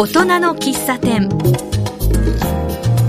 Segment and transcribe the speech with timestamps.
[0.00, 1.28] 大人の喫茶店。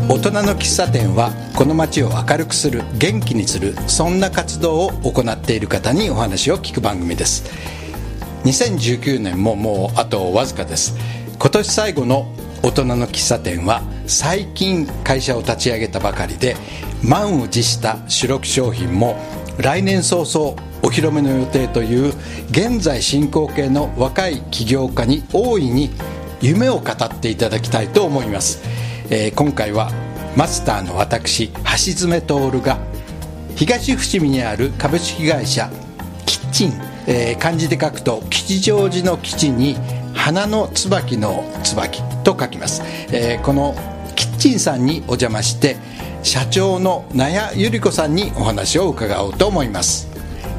[0.10, 7.50] 大人の喫茶店はこの街を明るくする元気にするそんな活動を行っている方にお話を聞く番組です。
[8.44, 10.98] 2019年ももうあとわずかです。
[11.40, 12.30] 今年最後の
[12.62, 16.58] 大人の喫茶店は最近会社を立ち上げたばかりで
[17.02, 19.16] 満を持した主力商品も
[19.58, 22.14] 来年早々お披露目の予定という
[22.50, 25.90] 現在進行形の若い起業家に大いに
[26.42, 28.62] 夢を語っていただきたいと思います、
[29.10, 29.92] えー今回は
[30.36, 32.78] マスターの私橋爪徹が
[33.56, 35.70] 東伏見にある株式会社
[36.26, 36.74] キッチン、
[37.08, 39.76] えー漢字で書くと吉祥寺の吉に
[40.14, 42.82] 花の椿の椿と書きます、
[43.14, 43.76] えーこの
[44.16, 45.78] キッチンさんにお邪魔して
[46.24, 50.08] 社長の納谷由里子さんにお話を伺おうと思います。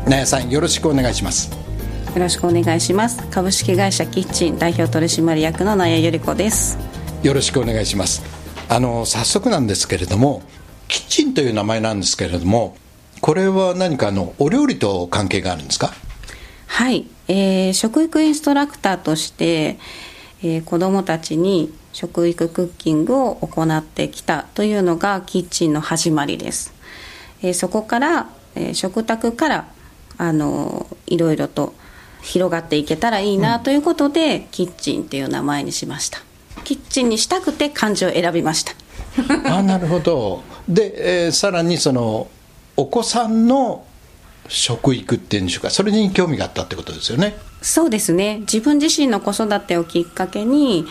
[0.04, 1.61] 納谷さんよろしくお願いします。
[2.14, 3.26] よろしくお願いします。
[3.28, 6.76] 株式会社キッチン代表取締役の納谷由里子です。
[7.22, 8.22] よろしくお願いします。
[8.68, 10.42] あの早速なんですけれども
[10.88, 12.76] キッチンという名前なんですけれども
[13.22, 15.94] これは何かあのお料理と関係があるんですか？
[16.66, 19.78] はい、えー食育インストラクターとして、
[20.42, 26.74] えー子どもたちに食育クッキングを行ってきたというのがキッチンの始まりです、
[27.40, 29.68] えーそこから、えー食卓から
[30.18, 31.74] あのいろいろと
[32.22, 36.18] 広がっていけたらいいなということで、キッチンっていう名前にしました。
[36.64, 38.72] キッチンにしたくて漢字を選びました。
[39.54, 40.42] あなるほど。
[40.68, 42.28] で、えーさらにその
[42.76, 43.84] お子さんの
[44.48, 45.70] 食育っていうんでしょうか。
[45.70, 47.36] それに興味があったってことですよね。
[47.60, 48.40] そうですね。
[48.40, 50.86] 自分自身の子育てをきっかけに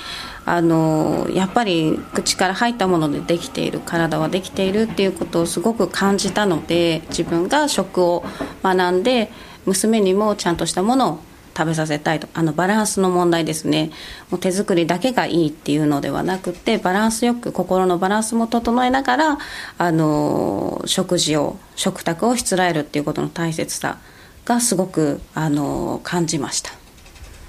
[0.46, 8.24] あのやっぱり口から入ったものでできている体はできているっていうことをすごく感じたので自分が食を
[8.64, 9.32] 学んで
[9.66, 11.20] 娘にもちゃんとしたものを
[11.56, 12.28] 食べさせたいと。
[12.34, 13.92] あのバランスの問題ですね。
[14.30, 19.38] もう手作りだけがいいっていうのではなくてバランスよく心のバランスも整えながら
[19.78, 23.98] あの食事を食卓をしつらえるっていうことの大切さ
[24.46, 26.72] がすごくあの感じました。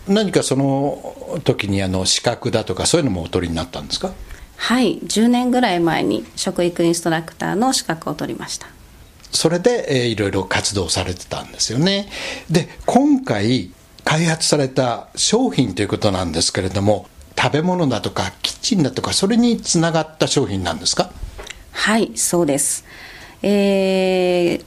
[0.09, 4.11] 何かその時にあの資格だとかそういうのもお取りになったんですか？
[4.57, 4.99] はい。
[4.99, 8.67] 10年ぐらい前に食育インストラクターの資格を取りました
[9.33, 12.09] それで、えーいろいろ活動されてたんですよね。
[12.51, 13.71] で今回
[14.05, 17.07] 開発された商品ということなんですけれども
[17.41, 21.11] 食べ物だとかキッチンだとかそれにつながった商品なんですか？
[21.73, 22.85] はいそうです。
[23.43, 24.65] えー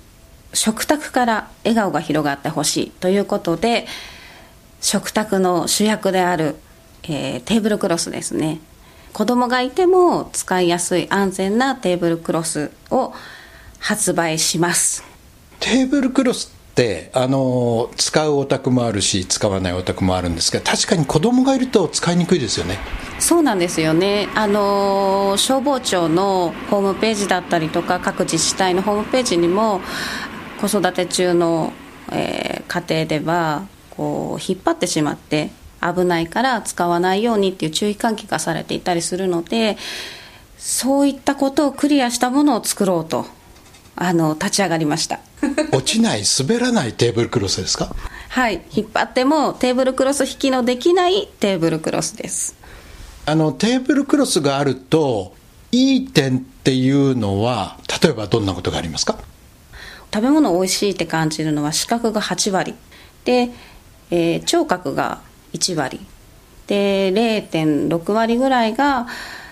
[0.53, 3.87] 食卓から笑顔が広がってほしいということで
[4.79, 6.55] 食卓の主役である、
[7.03, 8.61] えーテーブルクロスですね。
[9.11, 13.13] 子供がいても使いやすい安全なテーブルクロスを
[13.79, 15.03] 発売します。
[15.59, 22.77] テーブルクロスってあの使うお宅もあるし使わないお宅もあるんですが確かに子供がいると使いにくいですよね。
[23.19, 29.79] そうなんですよね、あのー消防庁のホームページだったりとか各自治体のホームページにも
[30.59, 31.71] 子育て中の、
[32.11, 39.77] えー家庭ではこう引っ張ってしまって危ないから使わないようにっていう注意喚起がされていたりするので
[40.57, 43.25] そういったことをクリアしたものを作ろうと
[43.95, 45.19] あの立ち上がりました。
[45.71, 47.95] 落ちない滑らないテーブルクロスですか？
[48.29, 52.55] はい、引っ張ってもテーブルクロス引きのできないテーブルクロスです。
[53.25, 55.33] あのテーブルクロスがあると
[55.71, 59.17] いい点っていうのは例えばどんなことがありますか？
[60.13, 62.75] 食べ物美味しいって感じるのは視覚が8割。
[63.23, 63.51] で、
[64.11, 65.21] えー聴覚が
[65.53, 65.99] 1割。
[66.67, 69.07] で0.6割ぐらいが、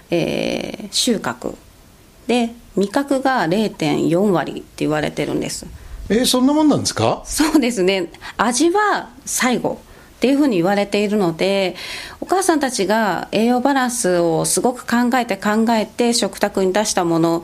[0.10, 1.56] えー収穫。
[2.28, 5.66] で味覚が0.4割って言われてるんです。
[6.10, 7.22] えーそんなもんなんですか？
[7.26, 8.12] そうですね。
[8.38, 9.80] 味は最後
[10.18, 11.76] っていうふうに言われているので
[12.22, 17.44] お母さんたちが栄養バランスをすごく考えて考えて食卓に出したもの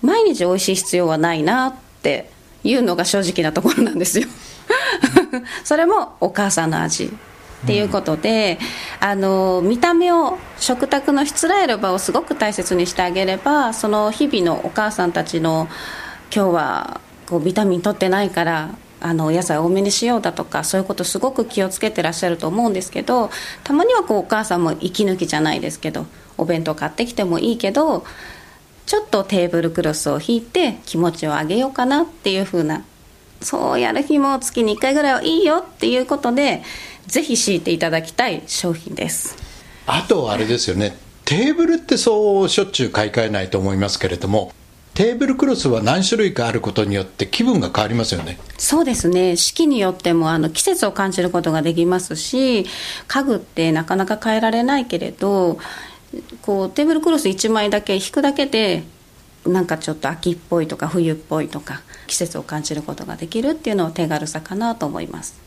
[0.00, 2.28] 毎日美味しい必要はないなって
[2.64, 4.26] いうのが正直なところなんですよ。
[5.64, 7.12] それもお母さんの味
[7.62, 8.58] っていうことで、
[9.00, 15.68] あの見た目を食卓のしつらえる場をすごく大切にしてあげればその日々のお母さんたちの
[16.34, 23.30] 今日はこうビタミン取ってないからあのお野菜多めにしようだとかそういうことすごく気をつけてらっしゃると思うんですけど
[23.64, 26.06] たまにはこうお母さんも息抜きじゃないですけど
[26.38, 28.04] お弁当買ってきてもいいけど
[28.86, 32.84] ちょっとテーブルクロスを引いて気持ちを上げようかなっていう風な
[33.40, 36.62] そうやる日も月に1回ぐらいはいいよっていうことで
[37.06, 39.36] ぜひ敷いていただきたい商品です。
[39.86, 40.96] あとあれですよね。
[41.24, 44.52] テーブルってそうしょっちゅう買い替えないと思いますけれども
[44.94, 48.38] テーブルクロスは何種類かあることによって気分が変わりますよね。
[48.58, 49.36] そうですね。
[49.36, 52.66] 四季によってもあの季節を感じることができますし
[53.08, 55.58] 家具ってなかなか変えられないけれど
[56.42, 58.82] こうテーブルクロス1枚だけ引くだけで
[59.46, 65.40] なんかちょっと秋っぽいとか冬っぽいとか季節を感じることができるっていうのは手軽さかなと思います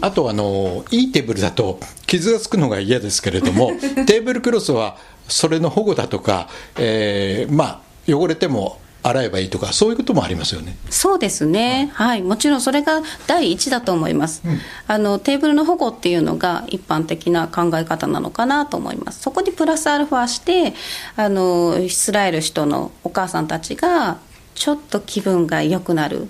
[0.00, 3.72] あとあのいいテーブルだと傷がつくのが嫌ですけれども
[4.06, 4.96] テーブルクロスは
[5.28, 10.76] それの保護だとか、えー、まあ汚れても洗えばいいとかそういうこともありますよね。
[10.90, 19.20] そうですね、はい、もちろんそれが第一だと思います、うん、あのテーブルの保護っていうのが一般的な考え方なのかなと思います。
[19.20, 20.74] そこにプラスアルファして
[21.16, 24.18] あのしつらえる人のお母さんたちが
[24.54, 26.28] ちょっと気分が良くなる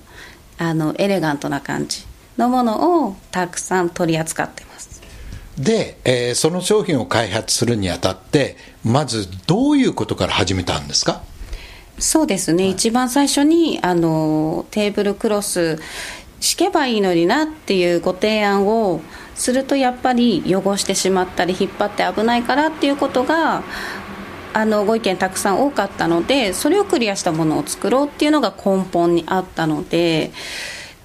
[0.58, 2.04] あのエレガントな感じ
[2.40, 5.00] のものをたくさん取り扱ってます。
[5.58, 11.22] で、えー、その商品を開発するにあたってまずどういうことから始めたんですか？
[11.98, 15.78] そうですね、はい、一番最初にあのテーブルクロス
[16.40, 19.02] 敷けばいいのになっていうご提案を
[19.34, 23.62] するとやっぱり汚してしまったり引っ張って危ないからっていうことが
[24.54, 30.32] あのご意見たくさん多かったのでそれをクリアしたものを作ろうっていうのが根本にあったので、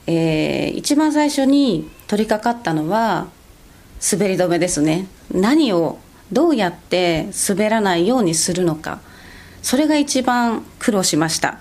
[0.07, 3.27] えー、一番最初に取り掛かったのは
[4.11, 5.07] 滑り止めですね。
[5.33, 5.99] 何を
[6.31, 8.99] どうやって滑らないようにするのか。
[9.61, 11.59] それが一番苦労しました。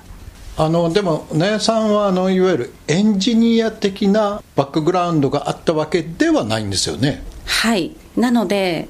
[0.57, 7.25] あのでもねさんはあのいわゆるエンジニア的なバックグラウンドがあったわけではないんですよね。
[7.47, 7.97] はい。
[8.17, 8.89] なので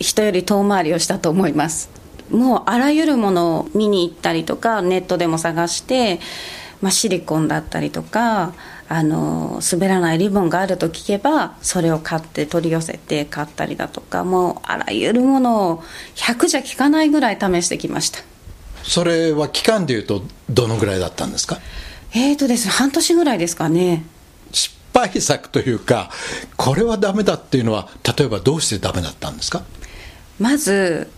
[0.00, 1.90] 人より遠回りをしたと思います。
[2.30, 6.20] もうあらゆるものを見に行ったりとかネットでも探して、
[6.80, 8.54] まあ、シリコンだったりとか
[8.88, 15.82] あの滑らないリボンがあると聞けばそれを買って取り寄せて買ったりだとかもうあらゆるものを
[16.16, 18.20] 100じゃ効かないぐらい試してきました。
[18.82, 21.58] それは期間でいうとどのぐらいだったんですか？
[22.14, 24.04] えーとですね半年ぐらいですかね。
[24.52, 26.10] 失敗作というか
[26.56, 29.62] これはダメだっていうのは例えばどうしてダメだったんですか？
[30.38, 31.10] まず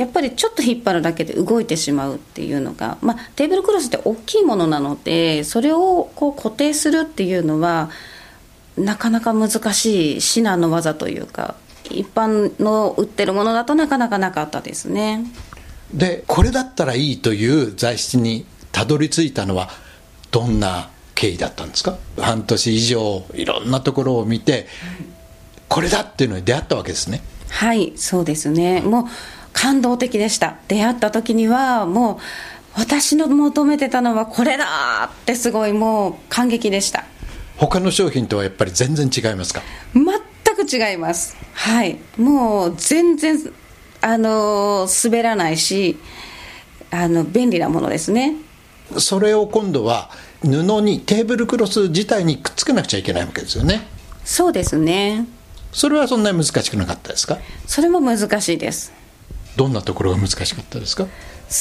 [0.00, 7.90] やっぱりちょっと引っ張るだけで動いてしまうっていうのが、まあ、テーブルクロスって大きいものなのでそれをこう固定するっていうのは
[8.78, 11.54] なかなか難しい至難の技というか
[11.90, 15.26] 一般の売ってるものだとなかなかなかったですね。
[15.92, 19.68] でこれだったらいいという材質にたどり着いたのは
[20.30, 21.98] どんな経緯だったんですか？
[22.18, 24.66] 半年以上いろんなところを見て
[25.68, 27.22] これだっていうのに出会ったわけですね。
[27.50, 28.80] はいそうですね。
[28.80, 29.04] もう
[29.52, 30.56] 感動的でした。
[30.68, 37.04] 出会った時にはもう私の求めてたのはこれだってすごいもう感激でした。
[37.56, 39.62] 他の商品とはやっぱり全然違いますか？
[39.94, 40.04] 全
[40.56, 41.36] く違います。
[41.52, 41.98] はい。
[42.16, 43.38] もう全然
[44.00, 45.98] あの滑らないし
[46.90, 48.36] あの便利なものですね。
[48.98, 50.10] それを今度は
[50.42, 50.48] 布
[50.80, 53.86] にテーブルクロス自体にくっつけなくちゃいけないわけですよね。
[54.24, 55.26] そうですね。
[55.72, 57.38] それはそんなに難しくなかったですか？
[57.66, 58.92] それも難しいです
[59.56, 61.06] どんなところが難しかったですか？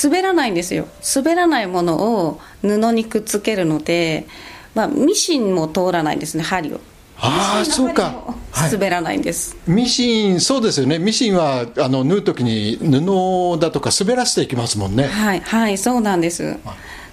[0.03, 0.87] 滑らないんですよ。
[1.15, 4.27] 滑らないものを布にくっつけるので、
[4.75, 6.79] まあ、ミシンも通らないんですね針を。
[7.21, 8.35] ああそうか。
[8.71, 10.99] 滑らないんです、はい、ミシンそうですよね。
[10.99, 15.05] ミシンはあの縫う時に布だとか滑らせていきますもんね。
[15.07, 16.59] はいはいそうなんです、はい、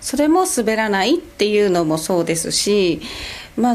[0.00, 3.00] それも滑らないっていうのもそうですし
[3.56, 3.74] まあ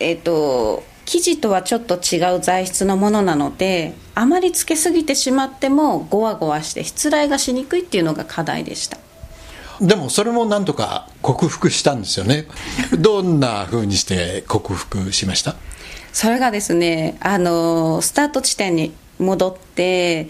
[0.00, 8.98] えっ、ー、と生地とはちょっと違う材質のものなのであまりつけすぎてしまってもゴワゴワしてしつらいがしにくいっていうのが課題でした。
[9.80, 12.46] でもそれもなんとか克服したんですよね。
[12.98, 15.56] どんなふうにして克服しました？
[16.12, 20.28] それがですねあのスタート地点に戻って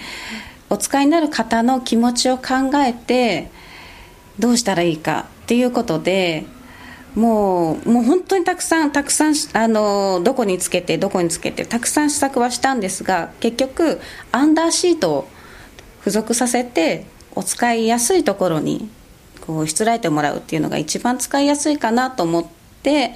[0.71, 3.51] お使いになる方の気持ちを考えて
[4.39, 6.47] どうしたらいいかっていうことで
[7.15, 14.01] もうもう本当にたくさんたくさんあのどこにつけてどこにつけてたくさん試作はしたんですが結局
[14.33, 15.29] アンダーシートを
[16.01, 18.89] 付属させてお使いやすいところに
[19.41, 22.47] こうしつらえてもらうっていうのが一番使いやすいかなと思っ
[22.83, 23.15] て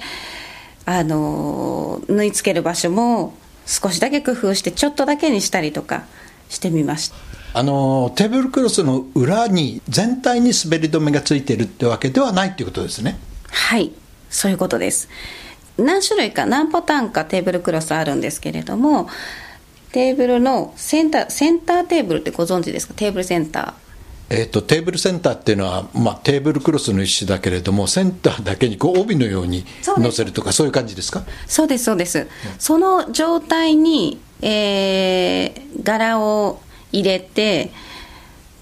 [0.85, 3.33] あの縫い付ける場所も
[3.65, 6.05] 少しだけ工夫してちょっとだけにしたりとか
[6.49, 7.15] してみました。
[7.51, 13.19] あのテーブルクロスの裏に全体に滑り止めがついてるってわけではないっていうことですね。
[13.51, 13.91] はい。
[14.29, 15.09] そういうことです。
[15.77, 19.09] 何種類か何パターンかテーブルクロスあるんですけれども
[19.93, 22.93] テーブルのセンターセンターテーブルってご存知ですか？
[22.95, 23.73] テーブルセンター。
[24.31, 29.65] えーと、テーブルセンターっていうのは、まあ、テーブルクロスの一種だけれどもセンターだけにこう帯のように
[29.97, 31.23] 乗せるとかそういう感じですか？
[31.47, 32.27] そうですそうです、うん、
[32.59, 37.71] その状態に、えー、柄を入れて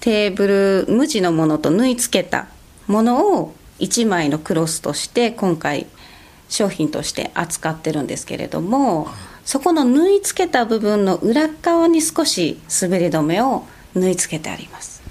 [0.00, 2.46] テーブル無地のものと縫い付けた
[2.86, 5.86] ものを1枚のクロスとして今回
[6.48, 9.08] 商品として扱ってるんですけれども
[9.44, 15.02] そこの縫い付けた部分の裏側に少し滑り止めを縫い付けてあります。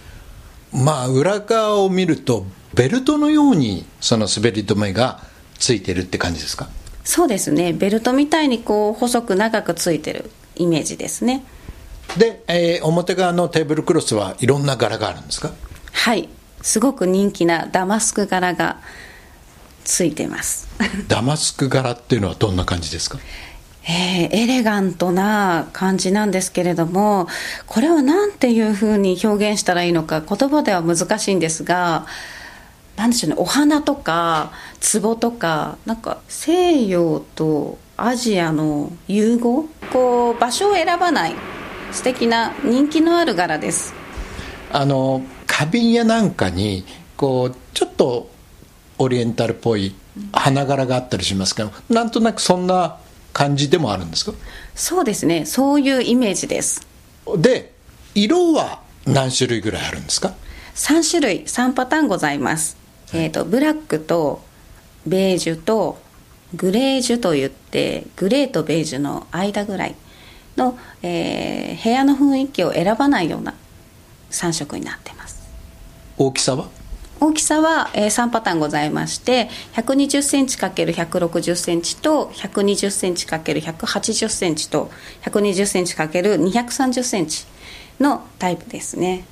[0.72, 5.22] まあ裏側を見るとベルトのようにその滑り止めが
[5.58, 6.68] ついてるって感じですか？
[7.04, 7.74] そうですね。
[7.74, 11.44] ベルトみたいにこう細く長くついてるイメージですね。
[12.18, 15.52] で、えー、表側のテーブルクロスはいろんな柄があるんですか？
[15.94, 16.30] はい
[16.68, 18.76] すごく人気なダマスク柄が
[19.86, 20.68] ついてます。
[21.08, 23.20] ダマスク柄っていうのはどんな感じですか？
[23.90, 27.30] えー、エレガントな感じなんですけれども
[27.68, 32.06] これは何ていうふうに表現したらいいのか言葉では難しいんですが
[32.98, 34.52] 何でしょうねお花とか
[35.02, 41.36] 壺とかなんか西洋とアジアの融合こう場所を選ばない
[41.94, 43.94] 素敵な人気のある柄です
[44.72, 48.30] あの花瓶やなんかにこうちょっと
[48.98, 49.96] オリエンタルっぽい
[50.34, 52.98] 花柄があったりしますけどなんとなくそんな
[53.34, 54.34] 感じでもあるんですか？
[54.76, 55.46] そうですね。
[55.46, 56.88] そういうイメージです。
[57.38, 57.74] で
[58.16, 60.34] 色は何種類ぐらいあるんですか
[60.76, 61.44] ？3種類。
[61.44, 62.78] 3パターンございます、
[63.12, 64.42] はい、えーと、ブラックと
[65.06, 66.00] ベージュと
[66.56, 69.96] グレージュといってグレーとベージュの間ぐらい
[70.56, 73.54] の、えー、部屋の雰囲気を選ばないような
[74.32, 75.42] 3色になってます。
[76.18, 76.70] 大きさは？
[77.20, 84.92] 大きさは、えー、3パターンございまして120センチ ×160 センチと120センチ ×180 センチと
[85.24, 87.46] 120センチ ×230 センチ
[88.00, 89.26] のタイプですね。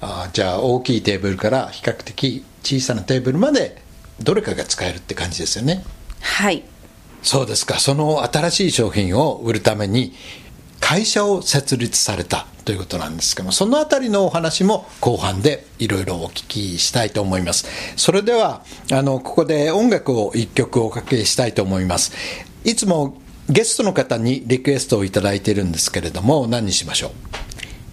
[0.00, 3.82] あじゃあ大きいテーブルから比較的小さなテーブルまで
[4.20, 5.84] どれかが使えるって感じですよね。
[6.20, 6.64] はい。
[7.22, 7.78] そうですか。
[7.78, 10.14] その新しい商品を売るために
[10.80, 17.66] 会社を設立されたということなんですけどもそのあたりのお話も後半でいろいろお聞きしたいと思います。
[17.96, 22.12] それではあのここで音楽を1曲おかけしたいと思います。
[22.64, 23.18] いつも
[23.48, 27.10] ゲストの方にリクエストを頂いているんですけれども何にしましょう？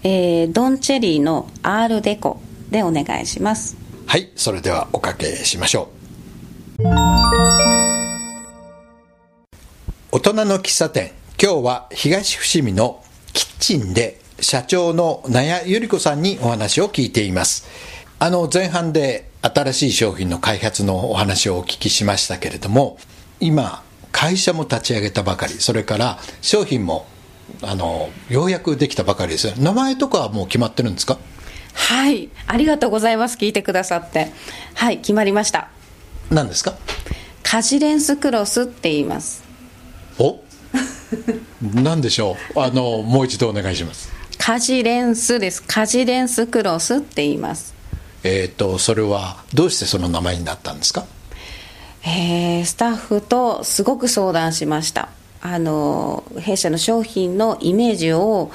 [0.01, 3.77] えー、ドンチェリーの R デコでお願いします。
[4.07, 5.89] はいそれではおかけしましょ
[6.79, 6.83] う。
[10.11, 11.11] 大人の喫茶店
[11.41, 13.03] 今日は東伏見の
[13.33, 17.65] キッチンで社長の納谷由里子さんにお話を聞いています。
[18.19, 22.97] あの前半で新しい商品の開発のお話をお聞きしましたけれども、
[23.39, 27.05] 今、会社も立ち上げたばかり、それから商品も
[27.61, 29.59] あのようやくできたばかりです。
[29.59, 31.17] 名前とかはもう決まってるんですか？
[31.73, 33.37] はい、ありがとうございます。
[33.37, 34.27] 聞いてくださって。
[34.75, 35.69] はい、決まりました。
[36.29, 36.75] 何ですか？
[37.43, 39.43] カジレンスクロスって言います。
[40.19, 40.39] お？
[41.61, 42.59] 何でしょう？
[42.59, 44.11] あのもう一度お願いします
[44.45, 45.63] カジレンスです。
[45.63, 47.73] カジレンスクロスって言います。
[48.25, 51.05] えっ、とそれはどうしてその名前になったんですか？
[52.05, 55.07] えー、スタッフとすごく相談しました。
[55.39, 58.51] あの弊社の商品のイメージを、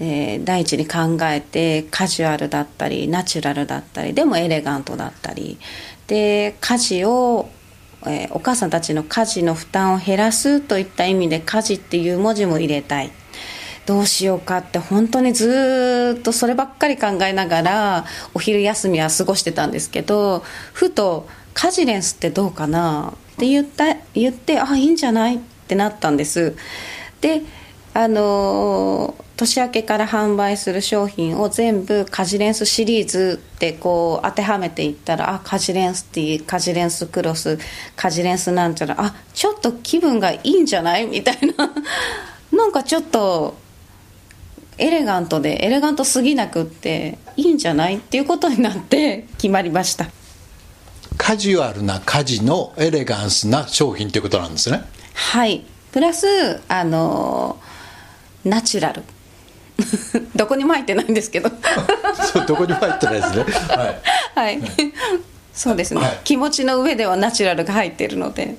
[0.00, 5.56] えー、第一に考えてカジュアルだったりナチュラルだったりでもエレガントだったり。
[6.08, 7.48] で家事を
[8.04, 13.12] えー、お母さんたちの家事の負担を減らすといった意味で家事っていう文字も入れたい
[13.86, 26.54] どうしようかって本当にずっとそればっかり考えながらお昼休みは過ごしてたんですけどふと「カジレンスってどうかな?」って言った言って「あいいんじゃない?」ってなったんです
[27.20, 27.42] で
[27.94, 37.58] あの年明けから販売する商品を全部カジレンスシリーズってこう当てはめていったらあカジレンスティーカジレンスクロス
[37.96, 41.06] カジレンスなんちゃらあちょっと気分がいいんじゃない？
[41.06, 41.72] みたいな
[42.52, 43.56] なんかちょっと
[44.78, 50.06] エレガントでエレガントすぎなくっていいんじゃないっていうことになって決まりました。
[51.16, 54.82] カジュアルな家事のエレガンスな商品ということなんですね。
[55.14, 55.64] はい。
[55.92, 57.72] プラスあのー
[58.44, 59.02] ナチュラル。
[60.34, 61.50] どこにも入ってないんですけど。
[62.32, 63.44] そうどこにも入ってないですね。
[64.34, 64.62] はい、はい、
[65.54, 68.56] そうですね、はい、気持ちの上ではナチュラルが入っているので。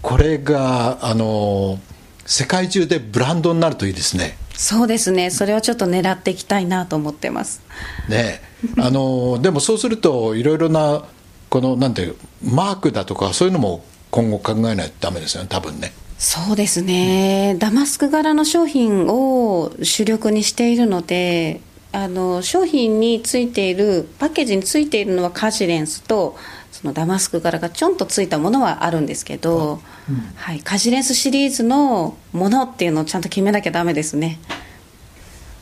[0.02, 1.78] これが、あの、
[2.24, 4.36] 世界中でブランドになるといいですね。
[4.56, 7.62] そうですねそれをちょっと狙っていきたいなと思ってます
[8.08, 8.40] ね
[8.78, 11.04] あのでもそうするといろいろな
[11.50, 21.60] このなんていうマークだとかそういうのも今後考えないとダメですよね多分ねそうですね、うん、ダマスク柄の商品を主力にしているので
[21.92, 26.36] あの商品についているパッケージについているのはカジレンスと
[26.76, 29.80] そのダマスク柄がちょんとついたものはあるんですけど、
[30.10, 34.38] うん、はい、カジレンスシリーズのものっていうのをちゃんと決めなきゃダメですね。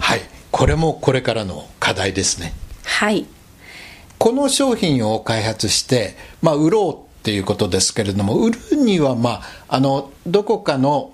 [0.01, 0.21] はい。
[0.51, 2.53] これもこれからの課題ですね。
[2.85, 3.27] はい。
[4.19, 11.13] この商品を開発して、まあ、売ろうっていうことですけれども売るには、まあ、あのどこかの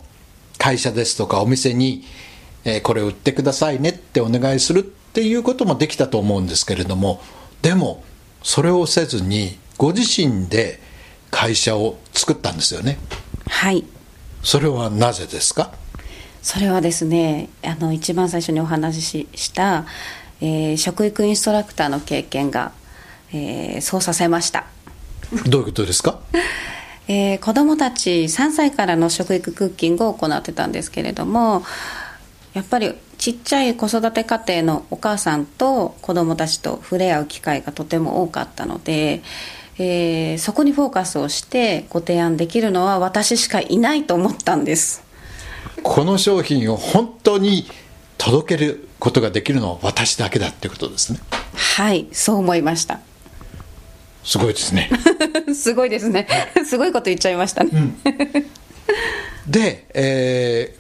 [0.59, 2.05] 会社ですとかお店に、
[2.65, 7.21] えー、これ売ってくださいねってお願いするっていうこともできたと思うんですけれども
[7.63, 8.03] でも
[8.43, 10.79] それをせずにご自身で
[11.31, 12.99] 会社を作ったんですよね。
[13.49, 13.83] はい。
[14.43, 15.73] それはなぜですか？
[16.43, 19.87] それはですねあの一番最初にお話しした、
[20.43, 22.73] えー、食育インストラクターの経験が、
[23.33, 24.67] えー、そうさせました。
[25.47, 26.19] どういうことですか？
[27.09, 31.65] えー、子どもたち3歳からの食育クッキングを行ってたんですけれども
[32.53, 39.23] やっぱりちっちゃい子育て家庭のお母さんと子どもたちと触れ合う機会がとても多かったので、
[39.83, 45.03] えー、そこにフォーカスをしてご提案できるのは私しかいないと思ったんです。
[45.83, 47.67] この商品を本当に
[48.19, 51.21] 届けることができるのは私だけだってことですね。
[51.55, 53.01] はいそう思いました。
[54.23, 54.91] すごいですね。
[55.55, 56.29] すごいですね。
[56.67, 57.97] すごいこと言っちゃいましたね、うん、
[59.47, 60.75] で、え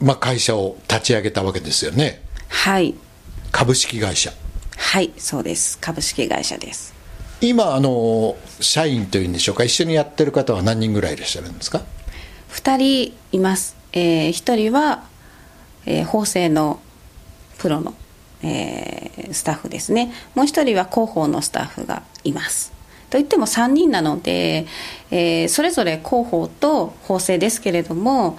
[0.00, 2.20] ーまあ、会社を立ち上げたわけですよね。
[2.48, 2.96] はい。
[3.52, 4.32] 株式会社。
[4.76, 5.78] はいそうです。
[5.78, 6.93] 株式会社です
[7.48, 11.82] 今あの社員というんでしょうか一緒にやってる方は何人ぐらいいらっしゃるんですか
[12.50, 15.04] ？2人います、えー、1人は、
[15.86, 16.80] えー、法制の
[17.58, 17.94] プロの
[18.44, 20.12] えー、スタッフですね。
[20.34, 22.72] もう一人は広報のスタッフがいます。
[23.08, 24.66] といっても3人なので、
[25.10, 28.36] えー、それぞれ広報と法制ですけれども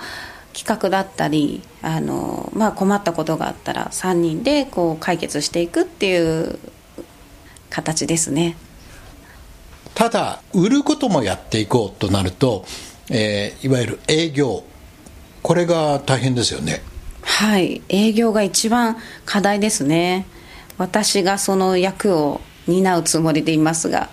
[0.54, 6.60] 企画だったりあの、まあ、困ったことがあったら3人でこう解決していくっていう
[7.70, 8.58] 形ですね。
[9.96, 12.66] ただ売ることもやっていこうとなると、
[13.10, 14.64] えー、いわゆる営業。
[15.42, 16.82] これが大変ですよね。
[17.22, 17.82] はい。
[17.90, 20.26] 営業が一番課題ですね。
[20.78, 24.10] 私がその役を担うつもりでいますが。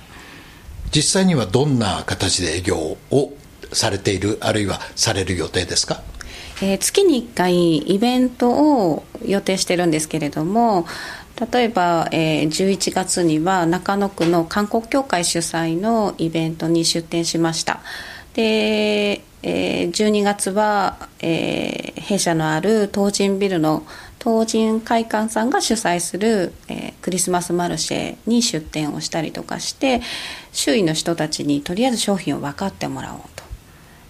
[0.95, 2.77] 実際にはどんな形で営業
[3.11, 3.33] を
[3.73, 6.03] されているあるいはされる予定ですか、
[6.61, 8.51] えー、月に1回イベント
[8.85, 10.87] を予定してるんですけれども
[11.53, 17.81] 例えば、えー、11月には中野区の韓国協会主催のイベントに出展しました。
[18.35, 23.85] でえー、12月は、えー、弊社のある東神ビルの
[24.23, 30.01] 東神会館さんが主催する、えー、クリスマスマルシェに出店をしたりとかして
[30.53, 33.43] 周囲の人たちにとりあえず商品を分かってもらおうと。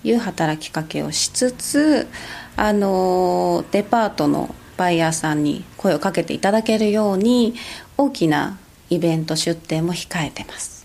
[0.04, 2.08] いう働きかけをしつつ、
[2.56, 7.54] あのデパートのバイヤーさんに声をかけていただけるように
[7.96, 8.58] 大きな
[8.90, 10.84] イベント出店も控えてます。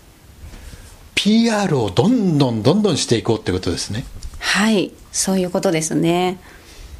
[1.14, 4.04] PR をどんどんどんどんしていこうってことですね。
[4.38, 6.38] はいそういうことですね。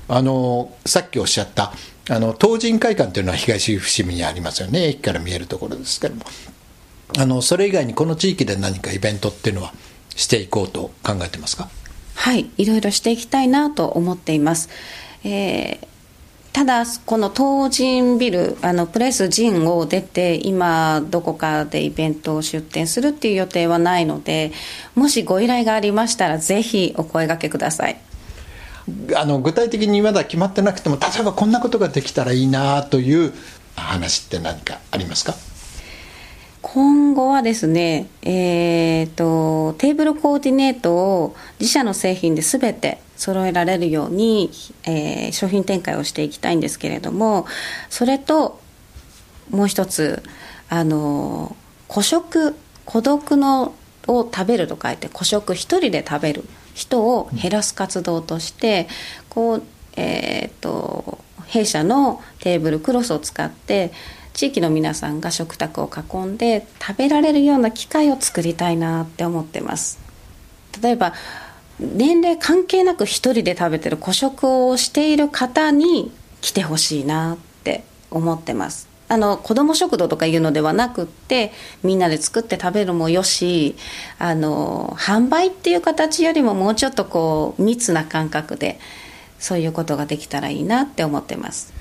[0.09, 1.73] あのさっきおっしゃった
[2.11, 4.89] あの東神会館というのは東伏見にありますよね。
[4.89, 6.25] 駅から見えるところですけども。
[7.17, 9.73] あのそれ以外にこの地域で何かイベントっていうのは
[10.15, 11.71] していこうと考えてますか？
[12.15, 14.69] はいいろいろしていきたいなと思っています、
[15.25, 15.87] えー
[16.59, 24.51] ただこの東神ビルあのプレスジンを出て今どこかでイベントを出展するっていう予定はないので
[24.97, 28.01] もしご依頼がありましたらぜひお声がけください。
[29.17, 33.33] あの具体的にまだ決まってなくても例えばこんなことができたらいいなという
[33.77, 35.37] 話って何かありますか？
[36.61, 44.51] 今後はですね、えーと、テーブルコーディネートを自社の製品で全て揃えられるように、
[44.85, 47.47] えー、商品展開をしていきたいんですけれども
[47.91, 48.61] それと
[49.51, 50.23] もう一つ
[50.71, 51.55] あの
[51.89, 52.55] 孤食
[52.85, 53.75] 孤独の
[54.07, 58.89] を食べると書いて孤食一人で食べる人を減らす活動として、
[59.29, 59.63] こう
[59.97, 63.91] えーと弊社のテーブルクロスを使って
[64.33, 69.99] 地域の皆さんが食卓を囲んで食べられるような機会を作りたいなって思ってます。
[70.81, 71.13] 例えば
[71.81, 76.11] 年齢関係なく一人で食べてる孤食をしている方に
[76.41, 78.89] 来てほしいなって思ってます。
[79.11, 83.75] あの子ども食堂とかいうのではなくってみんなで作って食べるもよし
[84.19, 88.79] あの販売っていう形よりももうちょっとこう密な感覚で
[89.39, 91.78] そういうことができたらいいなって思ってます。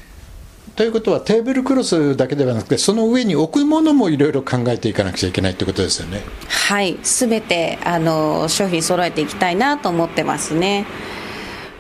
[0.75, 6.21] ということはテーブルクロスだけではなくてその上に置くものもいろいろ考えていかなくちゃいけないということですよね。
[6.47, 6.99] はい。
[7.01, 10.85] 全てあの商品揃えていきたいなと思ってますね。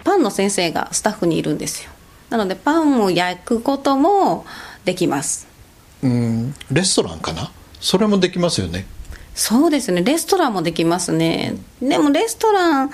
[0.03, 1.91] パンの先生がスタッフにいるんですよ。
[2.29, 4.45] なのでパンを焼くことも
[4.83, 5.47] できます。
[6.01, 6.55] うん。
[6.71, 7.51] レストランかな？
[7.79, 8.87] それもできますよね。
[9.35, 10.01] そうですね。
[10.01, 11.55] レストランもできますね。
[11.79, 12.91] でもレストラン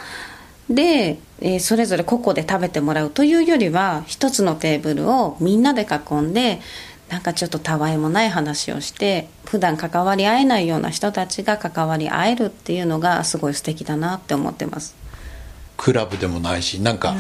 [0.69, 6.61] で、えー、それぞれ個々で食べてもらうというよりは一つのテーブルをみんなで囲んで
[7.09, 14.95] なんかちょっとたわいもない話をして普段関わり合えないような人たちが関わり合えるっていうのがすごい素敵だなって思ってます。
[15.75, 17.13] クラブでもないしなんか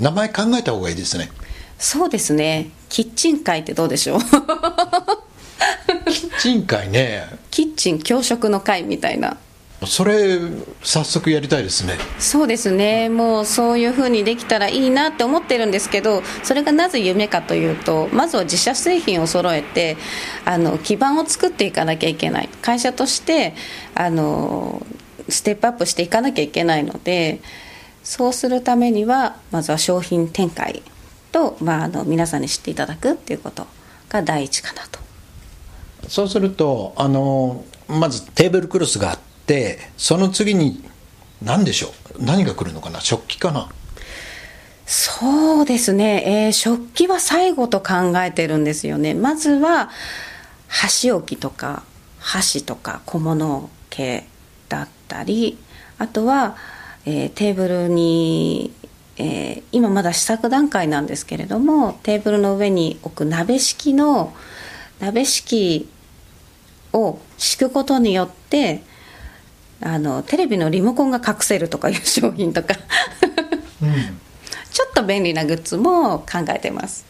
[0.00, 1.30] 名前考えた方がいいですね。
[1.78, 2.70] そうですね。
[2.88, 4.20] キッチン会ってどうでしょう？
[6.10, 7.24] キッチン会ね。
[7.50, 9.36] キッチン教食の会みたいな
[9.86, 10.38] それ
[10.82, 11.94] 早速やりたいですね。
[12.18, 13.08] そうですね。
[13.08, 19.96] もうそういうふうにできたらいいなって思ってるんですけどそれがなぜ夢かというとまずは自社製品を揃えて
[20.44, 22.48] あの基盤を作っていかなきゃいけない。
[22.60, 23.54] 会社として
[23.94, 24.84] あの
[25.28, 27.40] ステップアップしていかなきゃいけないので
[28.02, 30.82] そうするためにはまずは商品展開
[31.30, 33.66] と、まあ、あの皆さんに知っていただくっていうこと
[34.08, 35.00] が第一かなと。
[36.08, 39.31] そうするとあのまずテーブルクロスがあって
[39.96, 40.82] その次に
[41.42, 42.24] 何でしょう？
[42.24, 43.00] 何が来るのかな？
[43.00, 43.68] 食器かな？
[44.86, 49.14] そうですね、えー、食器は最後と考えてるんですよね。
[49.14, 49.90] まずは
[50.68, 51.82] 箸置きとか
[52.18, 54.26] 箸とか小物系
[54.68, 55.58] だったり
[55.98, 56.56] あとは、
[57.04, 58.72] えー、テーブルに、
[59.16, 64.32] えー、今まだ試作段階なんですけれどもテーブルの上に置く鍋敷きの
[65.00, 65.88] 鍋敷き
[66.92, 68.82] を敷くことによって
[69.82, 72.74] あのテレビのリモコンが隠せるとかいう商品とか。
[73.82, 73.92] うん、
[74.70, 77.04] ちょっと便利なグッズも考えてます。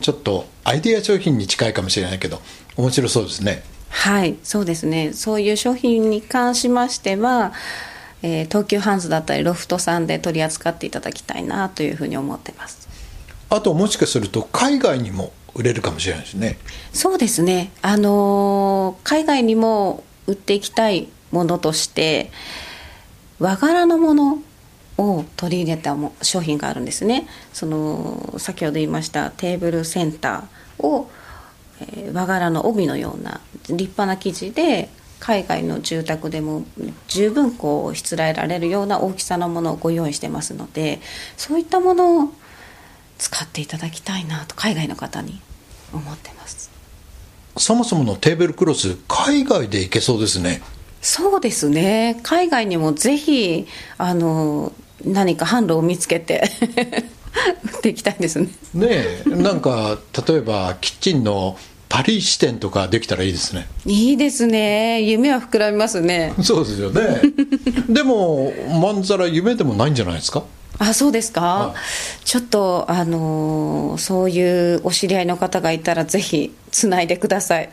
[0.00, 2.40] ちょっとアイデア商品に近いかもしれないけど
[2.76, 3.62] 面白そうですね。
[3.88, 5.12] はいそうですね。
[5.12, 7.52] そういう商品に関しましては、
[8.22, 12.88] えー、東急ハンズだったりロフトさんで取り扱っていただきたいなというふうに思ってます。
[13.48, 16.58] あともしかすると海外にも売れるかもしれないですね。
[16.92, 17.72] そうですね。
[17.82, 22.30] あのー、海外にも売っていきたいものとして
[23.38, 24.38] 和柄のもの
[24.98, 27.26] を取り入れたも商品があるんですね。
[27.52, 31.10] その先ほど言いましたテーブルセンターを、
[31.80, 36.64] えー、和柄の帯のような立派な生地で海外の住宅でも
[37.08, 41.00] 十分こうしつらえられるような大きさのものをご用意してますので
[41.36, 42.32] そういったものを
[43.18, 45.40] 使っていただきたいなと海外の方に
[45.92, 46.70] 思ってます。
[47.56, 50.62] そもそものテーブルクロス海外で行けそうですね。
[51.02, 52.20] そうですね。
[52.22, 53.66] 海外にもぜひ
[53.98, 54.72] あの
[55.04, 56.42] 何か販路を見つけて
[57.64, 58.48] 売っていきたいですね。
[58.74, 58.88] ね
[59.26, 59.30] え。
[59.30, 61.56] なんか例えばキッチンの
[61.88, 63.66] パリ支店とかできたらいいですね。
[63.86, 65.02] いいですね。
[65.02, 66.34] 夢は膨らみますね。
[66.42, 67.22] そうですよね。
[67.88, 70.44] でもまんざら夢でもないんじゃないですか？
[70.78, 71.74] あそうですか、は
[72.22, 77.68] い、ちょっとあのー、そういうお知り合いの方がいたらぜひつないでください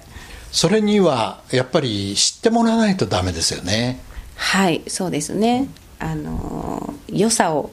[0.51, 3.99] それにはやっぱり知ってもらわないとダメですよね。
[4.35, 5.67] はいそうですね。
[5.99, 7.71] あのー、良さを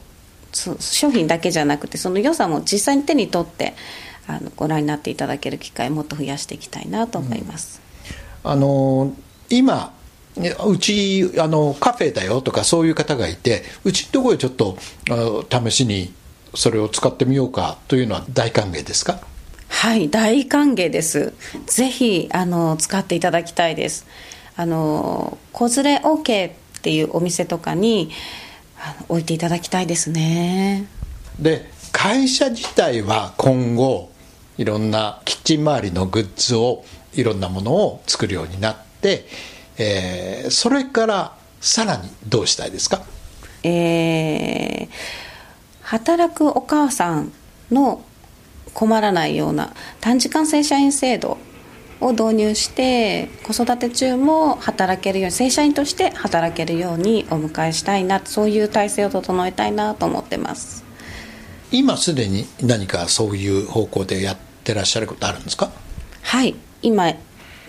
[0.51, 3.75] 商品だけじゃなくてその良さも実際に手に取って
[4.25, 7.81] あのご覧になっていただける機会もっと増やしていきたいなと思います、
[8.43, 9.13] うん、あのー、
[9.49, 9.93] 今
[10.65, 14.77] うちあのカフェだよとかそういう方がいてうちのところでちょっと
[15.67, 16.13] 試しに
[16.55, 19.19] それを使ってみようかというのは大歓迎ですか？
[19.67, 21.33] はい大歓迎です。
[21.67, 24.05] ぜひあの使っていただきたいです。
[24.55, 28.11] あの子連れ OK っていうお店とかに
[29.09, 30.87] 置いていただきたいですね。
[31.39, 34.11] で会社自体は今後
[34.57, 39.27] いろんなキッチン周りのグッズをいろんなものを作るようになって
[39.77, 43.03] えー、それからさらにどうしたいですか？
[43.63, 44.89] えー、
[45.81, 47.33] 働くお母さん
[47.69, 48.01] の
[48.73, 51.37] 困らないような短時間正社員制度
[52.01, 60.83] を導入して子育て中も働けるように正社員として働けるようにお迎えしたいなそういう体制を整えたいなと思ってます。
[61.71, 65.71] 今すでに何かそういう方向でやってらっしゃることあるんですか？
[66.21, 66.55] はい。
[66.81, 67.13] 今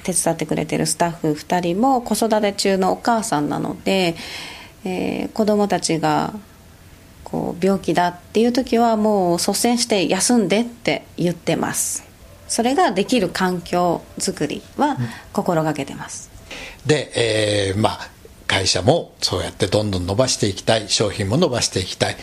[0.03, 4.15] 手伝ってくれてるスタッフ2人も子育て中のお母さんなので、
[4.85, 6.35] えー、子供たちが
[7.29, 12.07] こう病気だっていう時はもう率先して休んでって言ってます。
[12.47, 14.97] それができる環境づくりは
[15.33, 16.31] 心がけてます、
[16.85, 18.09] うん、で、えー、まあ
[18.47, 20.89] 会社もそうやってどんどん伸ばしていきたい。
[20.89, 22.17] 商品も伸ばしていきたい。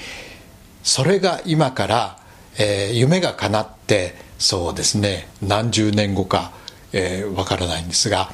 [0.82, 2.18] それが今から、
[2.58, 5.28] えー、夢が叶ってそうですね。
[5.42, 6.52] 何十年後かわ、
[6.94, 8.32] えー、からないんですが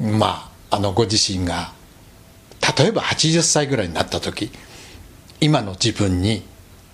[0.00, 1.72] まああのご自身が
[2.78, 4.50] 例えば80歳ぐらいになった時
[5.40, 6.42] 今の自分に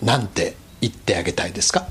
[0.03, 1.87] 何て言ってあげたいですか？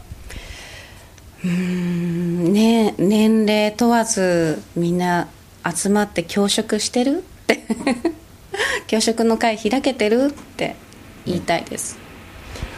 [1.44, 5.28] うんね年齢問わずみんな
[5.76, 7.20] 集まって教職してる？
[7.20, 7.64] って。
[8.88, 10.26] 教職の会開けてる？
[10.26, 10.76] って
[11.26, 11.98] 言いたいです、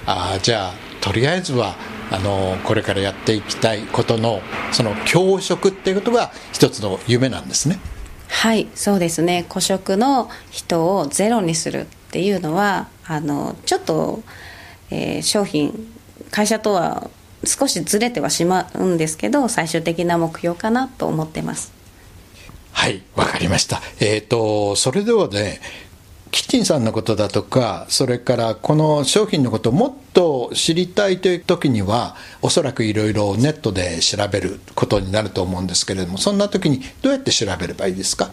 [0.05, 1.75] うん、ああじゃあとりあえずは
[2.11, 7.79] あのこれからやっていきたいことのその教職っていうことが一つの夢なんですね。
[8.29, 9.45] はいそうですね。
[9.49, 14.23] 孤食の人をゼロにするっていうのはあのちょっと、
[14.89, 15.87] えー、商品
[16.31, 17.09] 会社とは
[17.45, 21.71] 少しずれてはしまうんですけど最終的な目標かなと思ってます。
[22.71, 23.81] はいわかりました。
[23.99, 25.59] えっ、ー、とそれではね
[26.31, 38.31] キッチンさんのことだとかそれからこの商品のことをもっと知りたいという時にはおそらくいろいろネットで調べることになると思うんですけれどもそんな時にどうやって調べればいいですか？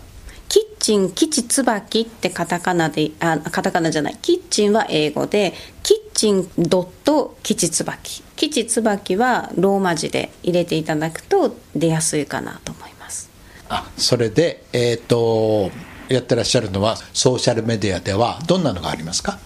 [0.51, 8.23] キッチン、基地椿ってカタカナで、あ、カタカナじゃない、キッチンは英語で、キッチンドット基地椿。
[8.37, 13.31] 基地椿はローマ字で入れていただくと出やすいかなと思います。
[13.69, 15.71] あ、それで、えっ、ー、と、
[16.09, 19.39] やってらっしゃるのはソーシャルメディアではどんなのがありますか？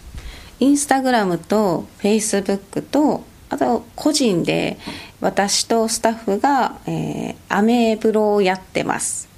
[0.61, 4.79] インスタグラムとフェイスブックとあと個人で
[5.21, 9.29] 私とスタッフが、えー、アメブロをやってます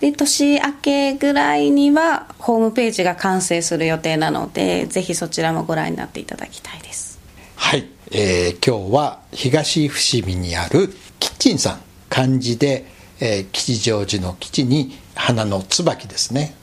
[0.00, 7.20] で年明けぐらいにはホームページが完成する予定なのでぜひそちらもご覧になっていただきたいです。
[7.56, 11.80] はい、えー、今日は東伏見にあるキッチンさん。
[12.10, 12.86] 漢字で、
[13.20, 16.54] えー、吉祥寺の基地に花の椿ですね。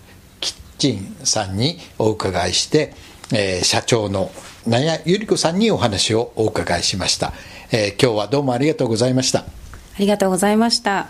[0.41, 2.93] キッチンさんにお伺いして、
[3.33, 4.29] えー、社長の
[4.67, 7.31] 納谷由里子さんにお話をお伺いしました、
[7.71, 9.39] えー、今日はどうもありがとうございました。
[9.39, 9.45] あ
[9.99, 11.07] りがとうございました